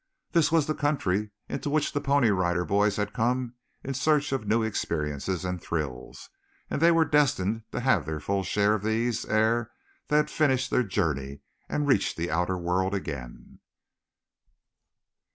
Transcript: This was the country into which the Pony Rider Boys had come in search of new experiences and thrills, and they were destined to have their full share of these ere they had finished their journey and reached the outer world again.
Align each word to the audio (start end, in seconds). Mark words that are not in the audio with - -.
This 0.31 0.51
was 0.51 0.65
the 0.65 0.73
country 0.73 1.29
into 1.47 1.69
which 1.69 1.93
the 1.93 2.01
Pony 2.01 2.31
Rider 2.31 2.65
Boys 2.65 2.95
had 2.95 3.13
come 3.13 3.53
in 3.83 3.93
search 3.93 4.31
of 4.31 4.47
new 4.47 4.63
experiences 4.63 5.45
and 5.45 5.61
thrills, 5.61 6.31
and 6.71 6.81
they 6.81 6.89
were 6.89 7.05
destined 7.05 7.65
to 7.71 7.81
have 7.81 8.07
their 8.07 8.19
full 8.19 8.41
share 8.43 8.73
of 8.73 8.81
these 8.81 9.25
ere 9.25 9.69
they 10.07 10.17
had 10.17 10.31
finished 10.31 10.71
their 10.71 10.81
journey 10.81 11.41
and 11.69 11.87
reached 11.87 12.17
the 12.17 12.31
outer 12.31 12.57
world 12.57 12.95
again. 12.95 13.59